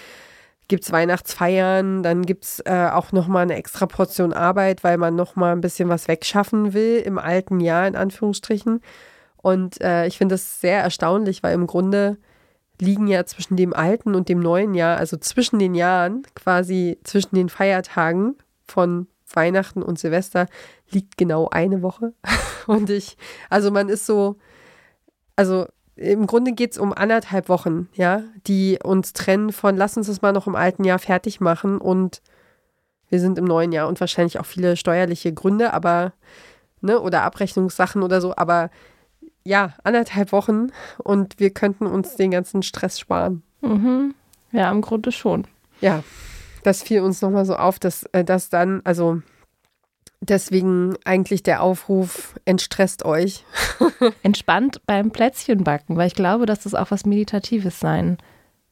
[0.68, 5.16] gibt es Weihnachtsfeiern, dann gibt es äh, auch nochmal eine extra Portion Arbeit, weil man
[5.16, 8.82] nochmal ein bisschen was wegschaffen will im alten Jahr, in Anführungsstrichen.
[9.38, 12.18] Und äh, ich finde das sehr erstaunlich, weil im Grunde
[12.80, 17.36] liegen ja zwischen dem alten und dem neuen Jahr, also zwischen den Jahren, quasi zwischen
[17.36, 20.48] den Feiertagen von Weihnachten und Silvester,
[20.90, 22.14] liegt genau eine Woche.
[22.68, 23.18] Und ich,
[23.50, 24.38] also man ist so,
[25.36, 30.08] also im Grunde geht es um anderthalb Wochen, ja, die uns trennen von, lass uns
[30.08, 32.22] das mal noch im alten Jahr fertig machen und
[33.10, 36.14] wir sind im neuen Jahr und wahrscheinlich auch viele steuerliche Gründe, aber,
[36.82, 38.70] ne, oder Abrechnungssachen oder so, aber
[39.44, 43.44] ja, anderthalb Wochen und wir könnten uns den ganzen Stress sparen.
[43.62, 44.16] Mhm.
[44.52, 45.46] Ja, im Grunde schon.
[45.82, 46.04] Ja,
[46.64, 49.22] das fiel uns nochmal so auf, dass, äh, dass dann, also
[50.28, 53.46] Deswegen eigentlich der Aufruf, entstresst euch.
[54.24, 58.18] Entspannt beim Plätzchenbacken, weil ich glaube, dass das auch was Meditatives sein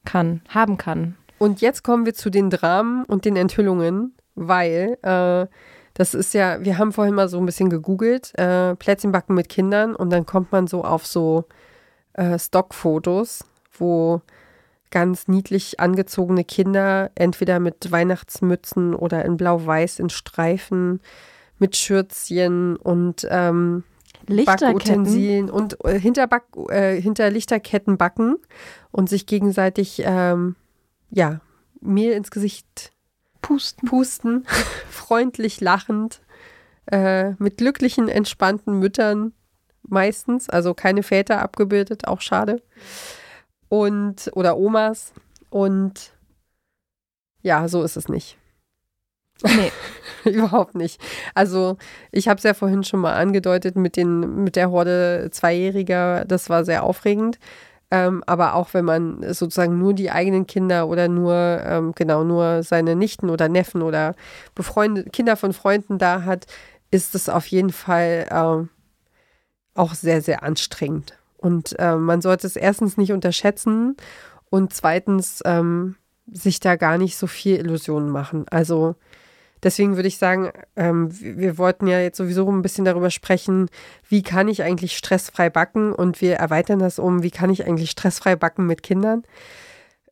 [0.04, 1.16] kann, haben kann.
[1.38, 5.46] Und jetzt kommen wir zu den Dramen und den Enthüllungen, weil äh,
[5.94, 9.94] das ist ja, wir haben vorhin mal so ein bisschen gegoogelt, äh, Plätzchenbacken mit Kindern
[9.94, 11.44] und dann kommt man so auf so
[12.14, 13.44] äh, Stockfotos,
[13.78, 14.20] wo
[14.90, 21.00] ganz niedlich angezogene Kinder entweder mit Weihnachtsmützen oder in blau-weiß in Streifen
[21.58, 23.84] mit Schürzchen und ähm,
[24.26, 28.36] Backutensilien und äh, hinter, Back, äh, hinter Lichterketten backen
[28.90, 30.56] und sich gegenseitig ähm,
[31.10, 31.40] ja,
[31.80, 32.92] Mehl ins Gesicht
[33.42, 34.46] pusten, pusten
[34.90, 36.20] freundlich lachend,
[36.86, 39.32] äh, mit glücklichen, entspannten Müttern
[39.82, 42.62] meistens, also keine Väter abgebildet, auch schade.
[43.68, 45.12] Und oder Omas.
[45.50, 46.12] Und
[47.42, 48.38] ja, so ist es nicht.
[49.42, 49.72] Nee.
[50.24, 51.00] Überhaupt nicht.
[51.34, 51.76] Also,
[52.10, 56.48] ich habe es ja vorhin schon mal angedeutet mit, den, mit der Horde Zweijähriger, das
[56.48, 57.38] war sehr aufregend.
[57.90, 62.62] Ähm, aber auch wenn man sozusagen nur die eigenen Kinder oder nur, ähm, genau, nur
[62.62, 64.14] seine Nichten oder Neffen oder
[65.12, 66.46] Kinder von Freunden da hat,
[66.90, 68.70] ist es auf jeden Fall ähm,
[69.74, 71.14] auch sehr, sehr anstrengend.
[71.36, 73.96] Und äh, man sollte es erstens nicht unterschätzen
[74.48, 75.96] und zweitens ähm,
[76.32, 78.46] sich da gar nicht so viel Illusionen machen.
[78.50, 78.96] Also,
[79.64, 83.70] Deswegen würde ich sagen, ähm, wir, wollten ja jetzt sowieso ein bisschen darüber sprechen,
[84.06, 87.90] wie kann ich eigentlich stressfrei backen und wir erweitern das um, wie kann ich eigentlich
[87.90, 89.22] stressfrei backen mit Kindern.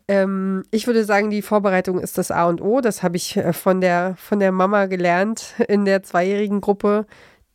[0.08, 2.80] Ähm, ich würde sagen, die Vorbereitung ist das A und O.
[2.80, 7.06] Das habe ich äh, von der, von der Mama gelernt in der zweijährigen Gruppe.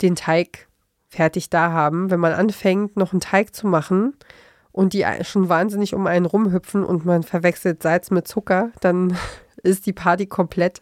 [0.02, 0.68] Den Teig
[1.10, 2.12] fertig da haben.
[2.12, 4.16] Wenn man anfängt, noch einen Teig zu machen
[4.72, 9.18] und die schon wahnsinnig um einen rumhüpfen und man verwechselt Salz mit Zucker, dann
[9.64, 10.82] ist die Party komplett.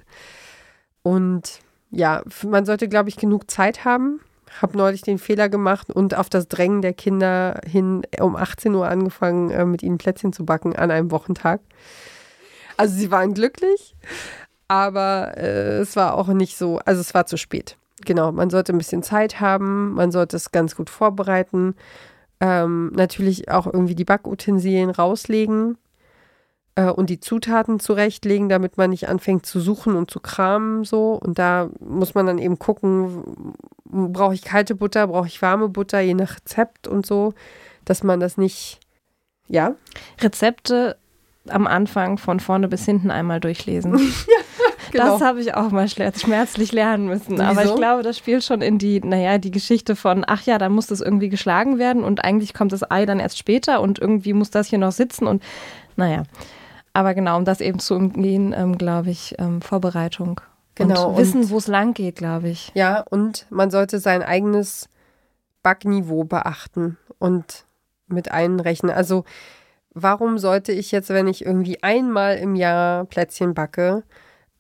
[1.06, 1.60] Und
[1.92, 4.22] ja, man sollte, glaube ich, genug Zeit haben.
[4.60, 8.88] Habe neulich den Fehler gemacht und auf das Drängen der Kinder hin um 18 Uhr
[8.88, 11.62] angefangen, äh, mit ihnen Plätzchen zu backen an einem Wochentag.
[12.76, 13.96] Also sie waren glücklich,
[14.68, 17.78] aber äh, es war auch nicht so, also es war zu spät.
[18.04, 21.76] Genau, man sollte ein bisschen Zeit haben, man sollte es ganz gut vorbereiten.
[22.40, 25.78] Ähm, natürlich auch irgendwie die Backutensilien rauslegen
[26.76, 31.14] äh, und die Zutaten zurechtlegen, damit man nicht anfängt zu suchen und zu kramen so.
[31.14, 36.02] Und da muss man dann eben gucken, brauche ich kalte Butter, brauche ich warme Butter,
[36.02, 37.34] je nach Rezept und so,
[37.86, 38.80] dass man das nicht,
[39.48, 39.76] ja.
[40.22, 40.98] Rezepte
[41.48, 44.00] am Anfang von vorne bis hinten einmal durchlesen.
[44.92, 45.14] Genau.
[45.14, 47.42] Das habe ich auch mal schmerzlich lernen müssen.
[47.42, 47.74] Aber Wieso?
[47.74, 50.88] ich glaube, das spielt schon in die, naja, die Geschichte von, ach ja, da muss
[50.88, 54.52] das irgendwie geschlagen werden und eigentlich kommt das Ei dann erst später und irgendwie muss
[54.52, 55.44] das hier noch sitzen und
[55.98, 56.24] naja.
[56.96, 60.40] Aber genau, um das eben zu umgehen, ähm, glaube ich, ähm, Vorbereitung.
[60.76, 62.72] Genau, Und wissen, wo es lang geht, glaube ich.
[62.74, 64.88] Ja, und man sollte sein eigenes
[65.62, 67.66] Backniveau beachten und
[68.08, 68.94] mit einrechnen.
[68.94, 69.26] Also,
[69.94, 74.04] warum sollte ich jetzt, wenn ich irgendwie einmal im Jahr Plätzchen backe,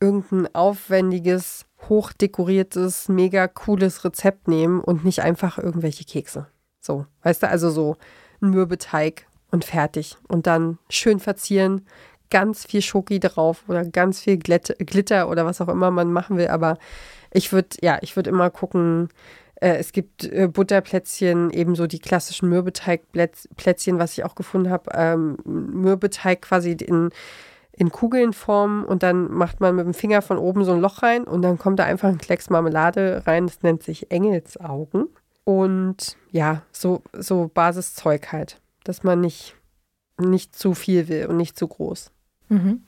[0.02, 6.48] irgendein aufwendiges, hochdekoriertes, mega cooles Rezept nehmen und nicht einfach irgendwelche Kekse?
[6.82, 7.96] So, weißt du, also so
[8.42, 10.18] ein Mürbeteig und fertig.
[10.28, 11.86] Und dann schön verzieren,
[12.30, 16.38] ganz viel Schoki drauf oder ganz viel Glätt- Glitter oder was auch immer man machen
[16.38, 16.48] will.
[16.48, 16.78] Aber
[17.32, 19.10] ich würde, ja, ich würde immer gucken,
[19.56, 24.92] äh, es gibt äh, Butterplätzchen, ebenso die klassischen Mürbeteigplätzchen, was ich auch gefunden habe.
[24.94, 27.10] Ähm, Mürbeteig quasi in,
[27.72, 31.24] in Kugeln und dann macht man mit dem Finger von oben so ein Loch rein
[31.24, 33.48] und dann kommt da einfach ein Klecks Marmelade rein.
[33.48, 35.08] Das nennt sich Engelsaugen.
[35.44, 39.56] Und ja, so, so Basiszeug halt, dass man nicht,
[40.18, 42.12] nicht zu viel will und nicht zu groß.
[42.50, 42.84] Mhm.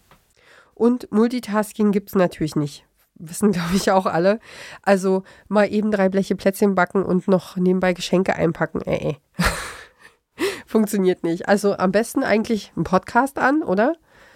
[0.74, 2.86] Und Multitasking gibt es natürlich nicht.
[3.16, 4.40] Wissen, glaube ich, auch alle.
[4.84, 8.82] Also mal eben drei Bleche Plätzchen backen und noch nebenbei Geschenke einpacken.
[8.82, 9.16] Äh, äh.
[10.66, 11.48] Funktioniert nicht.
[11.48, 13.96] Also am besten eigentlich einen Podcast an, oder?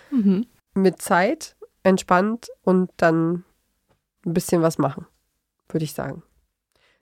[0.09, 0.47] Mhm.
[0.73, 3.43] Mit Zeit, entspannt und dann
[4.25, 5.05] ein bisschen was machen,
[5.69, 6.23] würde ich sagen.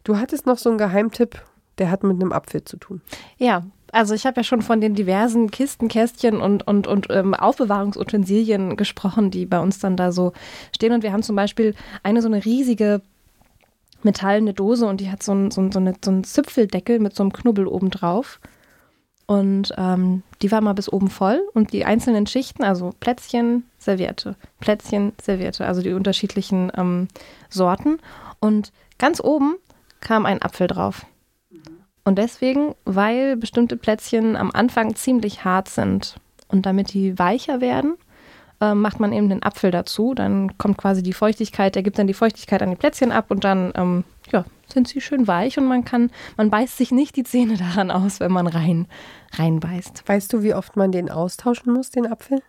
[0.03, 1.43] Du hattest noch so einen Geheimtipp,
[1.77, 3.01] der hat mit einem Apfel zu tun.
[3.37, 7.33] Ja, also ich habe ja schon von den diversen Kisten, Kästchen und, und, und ähm,
[7.33, 10.33] Aufbewahrungsutensilien gesprochen, die bei uns dann da so
[10.75, 10.93] stehen.
[10.93, 13.01] Und wir haben zum Beispiel eine so eine riesige
[14.03, 17.15] metallene Dose und die hat so einen so ein, so eine, so einen Zipfeldeckel mit
[17.15, 18.39] so einem Knubbel oben drauf.
[19.25, 24.35] Und ähm, die war mal bis oben voll und die einzelnen Schichten, also Plätzchen, Serviette,
[24.59, 27.07] Plätzchen, Serviette, also die unterschiedlichen ähm,
[27.47, 27.99] Sorten.
[28.39, 29.57] Und ganz oben
[29.99, 31.05] kam ein Apfel drauf.
[32.09, 36.15] Und deswegen, weil bestimmte Plätzchen am Anfang ziemlich hart sind
[36.47, 37.97] und damit die weicher werden,
[38.59, 40.15] äh, macht man eben den Apfel dazu.
[40.15, 43.43] Dann kommt quasi die Feuchtigkeit, der gibt dann die Feuchtigkeit an die Plätzchen ab und
[43.43, 44.43] dann ähm, ja,
[44.73, 48.19] sind sie schön weich und man kann, man beißt sich nicht die Zähne daran aus,
[48.19, 48.87] wenn man rein,
[49.37, 50.09] reinbeißt.
[50.09, 52.41] Weißt du, wie oft man den austauschen muss, den Apfel?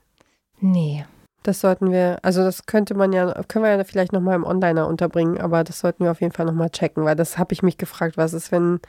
[0.58, 1.04] Nee.
[1.42, 4.88] Das sollten wir, also das könnte man ja, können wir ja vielleicht nochmal im Onliner
[4.88, 7.76] unterbringen, aber das sollten wir auf jeden Fall nochmal checken, weil das habe ich mich
[7.76, 8.80] gefragt, was ist, wenn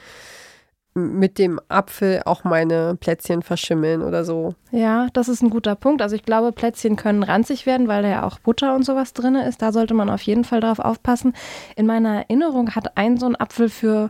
[0.94, 4.56] mit dem Apfel auch meine Plätzchen verschimmeln oder so.
[4.72, 6.02] Ja, das ist ein guter Punkt.
[6.02, 9.36] Also ich glaube, Plätzchen können ranzig werden, weil da ja auch Butter und sowas drin
[9.36, 9.62] ist.
[9.62, 11.34] Da sollte man auf jeden Fall drauf aufpassen.
[11.76, 14.10] In meiner Erinnerung hat ein so ein Apfel für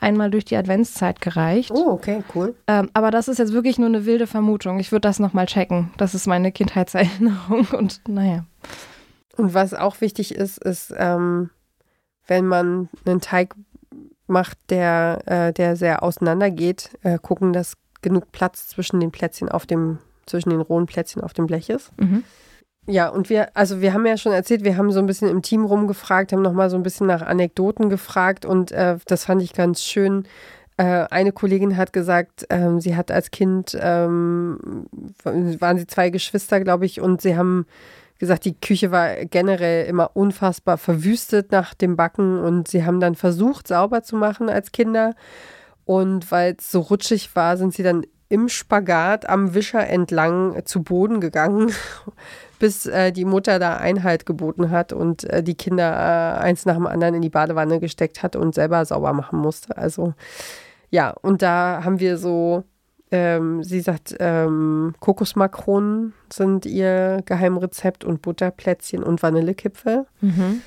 [0.00, 1.70] einmal durch die Adventszeit gereicht.
[1.70, 2.54] Oh, okay, cool.
[2.66, 4.80] Ähm, aber das ist jetzt wirklich nur eine wilde Vermutung.
[4.80, 5.90] Ich würde das nochmal checken.
[5.96, 8.44] Das ist meine Kindheitserinnerung und naja.
[9.36, 11.50] Und was auch wichtig ist, ist, ähm,
[12.26, 13.54] wenn man einen Teig
[14.26, 19.48] macht, der, äh, der sehr auseinander geht, äh, gucken, dass genug Platz zwischen den Plätzchen
[19.48, 21.92] auf dem, zwischen den rohen Plätzchen auf dem Blech ist.
[21.98, 22.24] Mhm.
[22.88, 25.42] Ja, und wir, also wir haben ja schon erzählt, wir haben so ein bisschen im
[25.42, 29.54] Team rumgefragt, haben nochmal so ein bisschen nach Anekdoten gefragt und äh, das fand ich
[29.54, 30.24] ganz schön.
[30.76, 34.86] Äh, eine Kollegin hat gesagt, ähm, sie hat als Kind, ähm,
[35.24, 37.66] waren sie zwei Geschwister, glaube ich, und sie haben
[38.18, 43.14] gesagt, die Küche war generell immer unfassbar verwüstet nach dem Backen und sie haben dann
[43.14, 45.14] versucht, sauber zu machen als Kinder.
[45.84, 50.82] Und weil es so rutschig war, sind sie dann im Spagat am Wischer entlang zu
[50.82, 51.72] Boden gegangen
[52.58, 56.74] bis äh, die Mutter da Einhalt geboten hat und äh, die Kinder äh, eins nach
[56.74, 59.76] dem anderen in die Badewanne gesteckt hat und selber sauber machen musste.
[59.76, 60.14] Also
[60.90, 62.64] ja, und da haben wir so,
[63.10, 70.06] ähm, sie sagt, ähm, Kokosmakronen sind ihr Geheimrezept und Butterplätzchen und Vanillekipferl.
[70.20, 70.62] Mhm.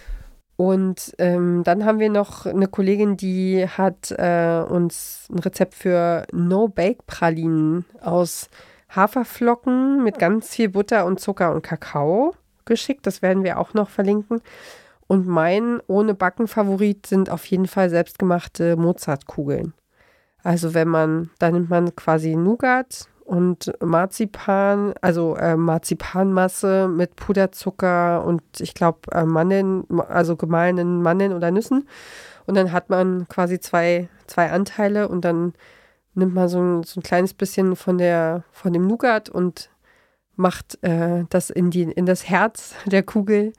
[0.55, 6.25] Und ähm, dann haben wir noch eine Kollegin, die hat äh, uns ein Rezept für
[6.33, 8.49] No-Bake-Pralinen aus
[8.89, 13.07] Haferflocken mit ganz viel Butter und Zucker und Kakao geschickt.
[13.07, 14.41] Das werden wir auch noch verlinken.
[15.07, 19.73] Und mein ohne Backen-Favorit sind auf jeden Fall selbstgemachte Mozartkugeln.
[20.43, 28.25] Also wenn man, da nimmt man quasi Nougat und Marzipan, also äh, Marzipanmasse mit Puderzucker
[28.25, 31.87] und ich glaube äh, Mandeln, also gemahlenen Mandeln oder Nüssen.
[32.47, 35.53] Und dann hat man quasi zwei, zwei Anteile und dann
[36.15, 39.69] nimmt man so ein, so ein kleines bisschen von, der, von dem Nougat und
[40.35, 43.53] macht äh, das in, die, in das Herz der Kugel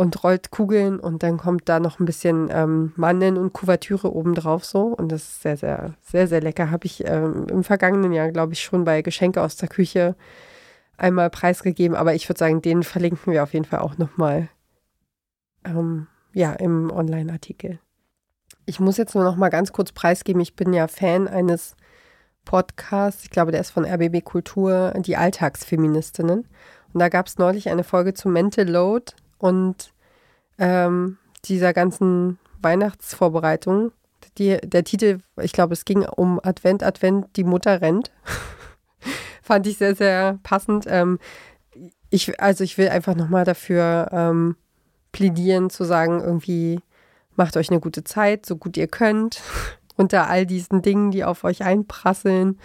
[0.00, 4.64] und rollt Kugeln und dann kommt da noch ein bisschen ähm, Mandeln und Kuvertüre obendrauf
[4.64, 6.70] so und das ist sehr, sehr, sehr, sehr lecker.
[6.70, 10.16] Habe ich ähm, im vergangenen Jahr, glaube ich, schon bei Geschenke aus der Küche
[10.96, 14.48] einmal preisgegeben, aber ich würde sagen, den verlinken wir auf jeden Fall auch nochmal
[15.66, 17.78] ähm, ja, im Online-Artikel.
[18.64, 21.76] Ich muss jetzt nur noch mal ganz kurz preisgeben, ich bin ja Fan eines
[22.46, 26.48] Podcasts, ich glaube, der ist von RBB Kultur, die Alltagsfeministinnen.
[26.94, 29.92] Und da gab es neulich eine Folge zu Mental Load und
[30.58, 33.92] ähm, dieser ganzen Weihnachtsvorbereitung.
[34.38, 38.12] Die, der Titel, ich glaube, es ging um Advent, Advent, die Mutter rennt.
[39.42, 40.84] Fand ich sehr, sehr passend.
[40.86, 41.18] Ähm,
[42.10, 44.56] ich, also ich will einfach nochmal dafür ähm,
[45.12, 46.80] plädieren, zu sagen, irgendwie
[47.34, 49.40] macht euch eine gute Zeit, so gut ihr könnt,
[49.96, 52.58] unter all diesen Dingen, die auf euch einprasseln.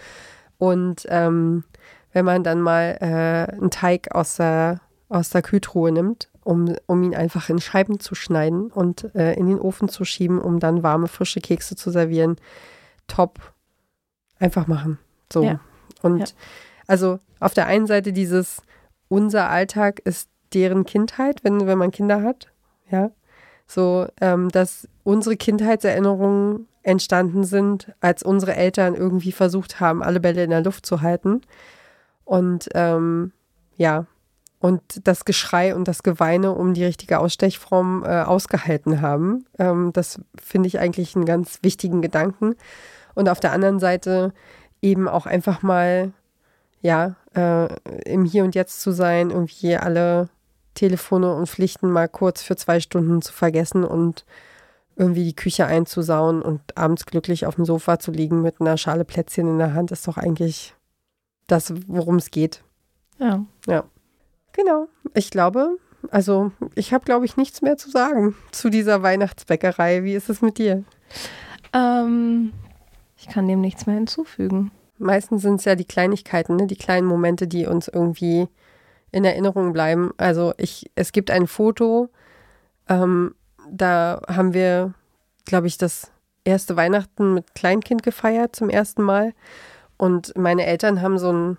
[0.57, 1.63] Und ähm,
[2.11, 7.03] wenn man dann mal äh, einen Teig aus der, aus der Kühltruhe nimmt um, um
[7.03, 10.83] ihn einfach in Scheiben zu schneiden und äh, in den Ofen zu schieben, um dann
[10.83, 12.37] warme, frische Kekse zu servieren.
[13.07, 13.39] Top.
[14.39, 14.99] Einfach machen.
[15.33, 15.43] So.
[15.43, 15.59] Ja.
[16.01, 16.25] Und Ja.
[16.87, 18.61] also auf der einen Seite dieses,
[19.09, 22.51] unser Alltag ist deren Kindheit, wenn, wenn man Kinder hat.
[22.91, 23.09] Ja.
[23.65, 30.43] So, ähm, dass unsere Kindheitserinnerungen entstanden sind, als unsere Eltern irgendwie versucht haben, alle Bälle
[30.43, 31.41] in der Luft zu halten.
[32.23, 33.31] Und ähm,
[33.77, 34.05] ja,
[34.65, 39.45] und das Geschrei und das Geweine um die richtige Ausstechform äh, ausgehalten haben.
[39.59, 42.55] Ähm, das finde ich eigentlich einen ganz wichtigen Gedanken.
[43.13, 44.33] Und auf der anderen Seite
[44.81, 46.13] eben auch einfach mal,
[46.81, 47.67] ja, äh,
[48.11, 50.29] im Hier und Jetzt zu sein, irgendwie alle
[50.73, 54.25] Telefone und Pflichten mal kurz für zwei Stunden zu vergessen und
[54.95, 59.05] irgendwie die Küche einzusauen und abends glücklich auf dem Sofa zu liegen mit einer Schale
[59.05, 60.73] Plätzchen in der Hand, ist doch eigentlich
[61.45, 62.63] das, worum es geht.
[63.19, 63.45] Ja.
[63.67, 63.83] Ja.
[64.55, 64.87] Genau.
[65.13, 65.77] Ich glaube,
[66.11, 70.03] also ich habe, glaube ich, nichts mehr zu sagen zu dieser Weihnachtsbäckerei.
[70.03, 70.83] Wie ist es mit dir?
[71.73, 72.53] Ähm,
[73.17, 74.71] ich kann dem nichts mehr hinzufügen.
[74.97, 76.67] Meistens sind es ja die Kleinigkeiten, ne?
[76.67, 78.47] die kleinen Momente, die uns irgendwie
[79.11, 80.11] in Erinnerung bleiben.
[80.17, 82.09] Also ich, es gibt ein Foto,
[82.87, 83.35] ähm,
[83.69, 84.93] da haben wir,
[85.45, 86.11] glaube ich, das
[86.43, 89.33] erste Weihnachten mit Kleinkind gefeiert zum ersten Mal.
[89.97, 91.57] Und meine Eltern haben so einen,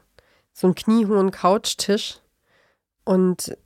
[0.52, 2.20] so einen kniehohen Couchtisch.
[3.06, 3.56] Und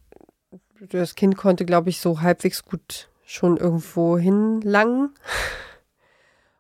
[0.90, 5.11] das Kind konnte, glaube ich, so halbwegs gut schon irgendwo hinlangen.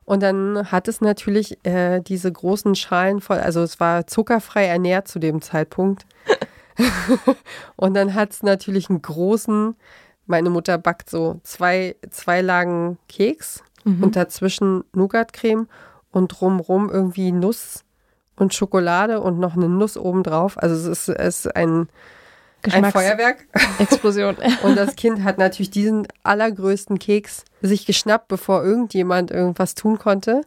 [0.04, 5.06] Und dann hat es natürlich äh, diese großen Schalen voll, also es war zuckerfrei ernährt
[5.06, 6.04] zu dem Zeitpunkt.
[7.76, 9.76] und dann hat es natürlich einen großen,
[10.26, 14.02] meine Mutter backt so zwei, zwei Lagen Keks Mhm.
[14.02, 15.66] und dazwischen Nougatcreme
[16.10, 17.84] und drumrum irgendwie Nuss
[18.36, 20.58] und Schokolade und noch eine Nuss obendrauf.
[20.58, 21.88] Also es ist, es ist ein,
[22.62, 23.46] ein Geschmacks- Feuerwerk.
[23.78, 24.36] Explosion.
[24.62, 30.42] Und das Kind hat natürlich diesen allergrößten Keks sich geschnappt, bevor irgendjemand irgendwas tun konnte.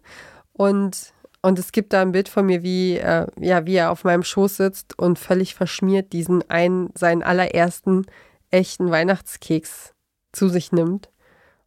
[0.54, 4.04] Und, und es gibt da ein Bild von mir, wie, äh, ja, wie er auf
[4.04, 8.06] meinem Schoß sitzt und völlig verschmiert diesen einen, seinen allerersten
[8.52, 9.94] echten Weihnachtskeks
[10.32, 11.10] zu sich nimmt.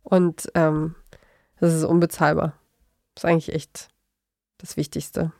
[0.03, 0.95] Und ähm,
[1.59, 2.55] das ist unbezahlbar.
[3.15, 3.89] Das ist eigentlich echt
[4.59, 5.33] das Wichtigste.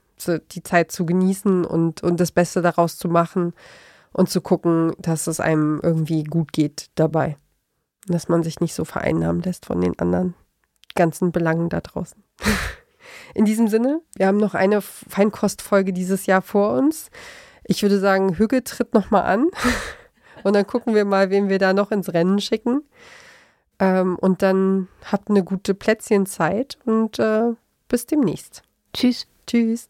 [0.53, 3.53] Die Zeit zu genießen und, und das Beste daraus zu machen
[4.16, 7.37] und zu gucken, dass es einem irgendwie gut geht dabei.
[8.07, 10.35] Dass man sich nicht so vereinnahmen lässt von den anderen
[10.94, 12.23] ganzen Belangen da draußen.
[13.35, 17.10] In diesem Sinne, wir haben noch eine Feinkostfolge dieses Jahr vor uns.
[17.64, 19.48] Ich würde sagen, Hügge tritt nochmal an.
[20.44, 22.83] Und dann gucken wir mal, wen wir da noch ins Rennen schicken.
[23.79, 27.52] Ähm, und dann habt eine gute Plätzchenzeit und äh,
[27.88, 28.62] bis demnächst.
[28.94, 29.27] Tschüss.
[29.46, 29.88] Tschüss.